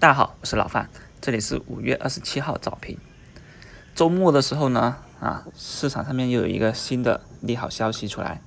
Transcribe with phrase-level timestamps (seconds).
[0.00, 0.88] 大家好，我是老范，
[1.20, 2.96] 这里是五月二十七号早评。
[3.94, 8.40] 周末的时候呢，啊，市场上面又有一个新的利好消息出来，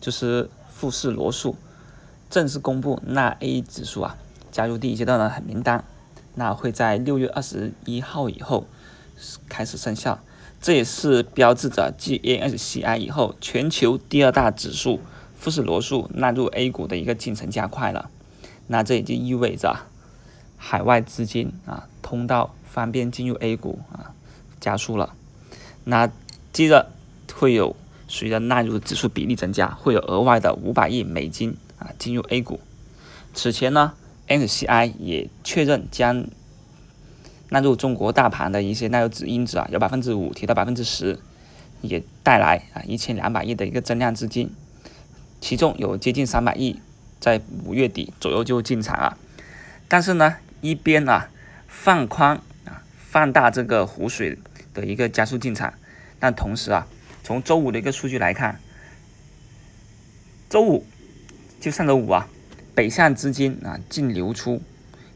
[0.00, 1.56] 就是富士罗素
[2.30, 4.16] 正式公布纳 A 指数啊
[4.50, 5.84] 加入第一阶段的名单，
[6.36, 8.66] 那会在六月二十一号以后
[9.50, 10.18] 开始生效，
[10.62, 15.02] 这也是标志着继 NSCI 以后全球第二大指数
[15.38, 18.08] 富士罗素纳入 A 股的一个进程加快了。
[18.68, 19.80] 那这也就意味着。
[20.66, 24.14] 海外资金啊通道方便进入 A 股啊
[24.60, 25.14] 加速了，
[25.84, 26.10] 那
[26.54, 26.90] 接着
[27.34, 27.76] 会有
[28.08, 32.60] 随着纳入指数比例增加，会有额外的五百亿美金啊进入 A 股。
[33.34, 33.92] 此前呢
[34.26, 36.24] ，NCI 也确认将
[37.50, 41.18] 纳入中国大盘的一些纳入指因子啊，由百分之五提到百分之十，
[41.82, 44.50] 也带来啊一千两百亿的一个增量资金，
[45.42, 46.80] 其中有接近三百亿
[47.20, 49.18] 在五月底左右就进场了，
[49.86, 50.36] 但是呢。
[50.64, 51.28] 一边啊
[51.68, 54.38] 放宽啊放大这个湖水
[54.72, 55.74] 的一个加速进场，
[56.18, 56.86] 但同时啊
[57.22, 58.58] 从周五的一个数据来看，
[60.48, 60.86] 周五
[61.60, 62.26] 就上周五啊
[62.74, 64.62] 北向资金啊净流出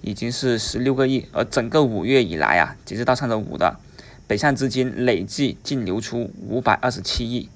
[0.03, 3.81] 已经是十六个亿，而整个五月以来啊截止到上周五的
[4.27, 7.49] 北向资金累计净流出五百二十七亿，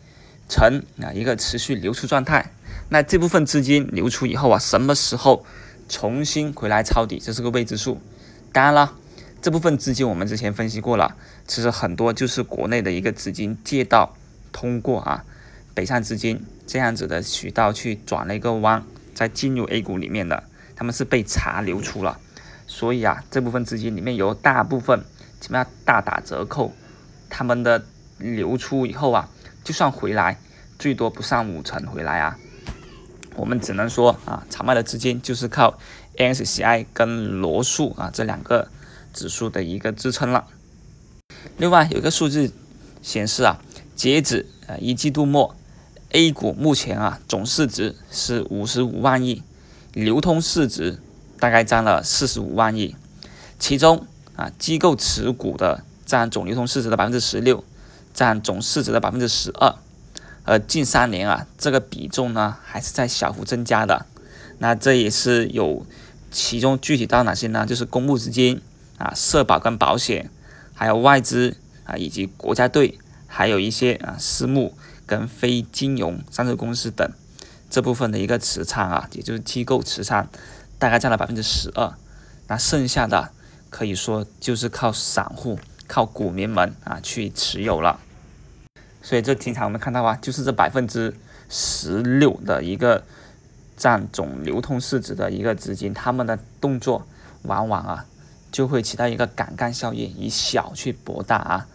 [0.48, 2.52] 呈啊一个持续流出状态。
[2.88, 5.44] 那这部分资金流出以后啊什么时候？
[5.92, 8.00] 重新回来抄底，这是个未知数。
[8.50, 8.94] 当然了，
[9.42, 11.14] 这部分资金我们之前分析过了，
[11.46, 14.16] 其实很多就是国内的一个资金借道
[14.52, 15.22] 通过啊
[15.74, 18.82] 北上资金这样子的渠道去转了一个弯，
[19.12, 22.18] 再进入 A 股里面的，他们是被查流出了。
[22.66, 25.04] 所以啊，这部分资金里面有大部分
[25.42, 26.72] 起码大打折扣，
[27.28, 27.84] 他们的
[28.16, 29.28] 流出以后啊，
[29.62, 30.38] 就算回来，
[30.78, 32.38] 最多不上五成回来啊。
[33.36, 35.78] 我们只能说啊，场外的资金就是靠
[36.16, 38.68] NSCI 跟罗素啊这两个
[39.12, 40.46] 指数的一个支撑了。
[41.56, 42.52] 另外有一个数字
[43.00, 43.60] 显示啊，
[43.96, 45.56] 截止啊一季度末
[46.10, 49.42] ，A 股目前啊总市值是五十五万亿，
[49.92, 50.98] 流通市值
[51.38, 52.94] 大概占了四十五万亿，
[53.58, 54.06] 其中
[54.36, 57.64] 啊机构持股的占总流通市值的百分之十六，
[58.12, 59.74] 占总市值的百分之十二。
[60.44, 64.06] 呃，近三年啊，这个比重呢还是在小幅增加的。
[64.58, 65.86] 那这也是有
[66.30, 67.64] 其中具体到哪些呢？
[67.64, 68.60] 就是公募资金
[68.98, 70.30] 啊、社保跟保险，
[70.74, 74.74] 还有外资啊，以及国家队，还有一些啊私募
[75.06, 77.08] 跟非金融上市公司等
[77.70, 80.28] 这部分的一个持仓啊，也就是机构持仓，
[80.78, 81.92] 大概占了百分之十二。
[82.48, 83.30] 那剩下的
[83.70, 88.00] 可以说就是靠散户、靠股民们啊去持有了。
[89.02, 91.14] 所以这经常我们看到啊，就是这百分之
[91.48, 93.04] 十六的一个
[93.76, 97.06] 占总流通市值的一个资金，他们的动作
[97.42, 98.06] 往往啊
[98.52, 101.66] 就会起到一个杠杆效应，以小去博大啊。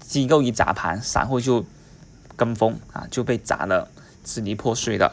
[0.00, 1.66] 机构一砸盘，散户就
[2.34, 3.88] 跟风啊，就被砸的
[4.24, 5.12] 支离破碎的。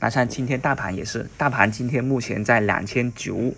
[0.00, 3.52] 那像今天大盘也是，大盘今天目前在两千九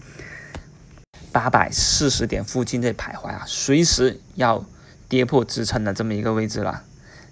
[1.31, 4.65] 八百四十点附近在徘徊啊，随时要
[5.09, 6.83] 跌破支撑的这么一个位置了。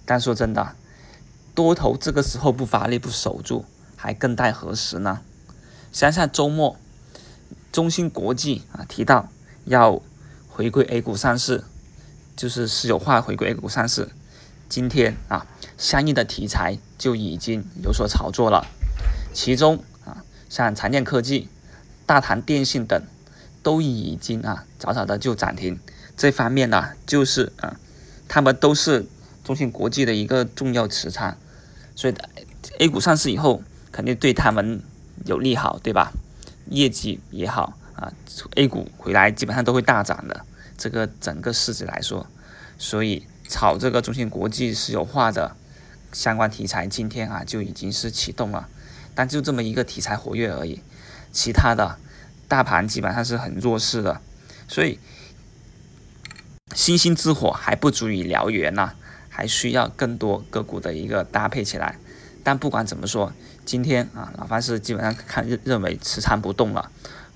[0.04, 0.74] 但说真的，
[1.54, 3.64] 多头这个时候不发力不守住，
[3.96, 5.20] 还更待何时呢？
[5.92, 6.76] 想想周末，
[7.70, 9.28] 中芯国际啊提到
[9.64, 10.02] 要
[10.48, 11.62] 回归 A 股上市，
[12.34, 14.08] 就是私有化回归 A 股上市。
[14.68, 15.46] 今天啊，
[15.78, 18.66] 相应的题材就已经有所炒作了。
[19.32, 21.48] 其中啊，像长电科技、
[22.06, 23.00] 大唐电信等，
[23.62, 25.78] 都已经啊早早的就涨停。
[26.16, 27.78] 这方面呢，就是啊，
[28.26, 29.06] 他们都是。
[29.44, 31.36] 中芯国际的一个重要持仓，
[31.97, 32.14] 所以
[32.78, 34.82] A 股上市以后肯定对他们
[35.26, 36.12] 有利好，对吧？
[36.70, 38.12] 业绩也好啊
[38.54, 40.44] ，A 股回来基本上都会大涨的。
[40.78, 42.26] 这个整个市值来说，
[42.78, 45.56] 所以炒这个中芯国际私有化的
[46.12, 48.69] 相关题材，今天啊就已经是启动了，
[49.14, 50.80] 但就这么一个题材活跃而已，
[51.32, 51.98] 其他的
[52.48, 54.21] 大盘基本上是很弱势的，
[54.66, 54.98] 所以
[56.74, 58.94] 星星之火还不足以燎原呐。
[59.34, 61.96] 还需要更多个股的一个搭配起来，
[62.44, 63.32] 但不管怎么说，
[63.64, 66.90] 今天啊，老范是基本上看认认为持仓不动了，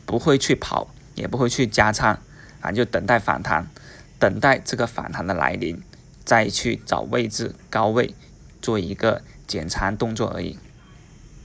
[0.04, 2.18] 不会去跑，也不会去加仓，
[2.60, 3.66] 啊，就等待反弹，
[4.18, 5.82] 等待这个反弹的来临，
[6.22, 8.14] 再去找位置高位
[8.60, 10.58] 做一个减仓动作而已。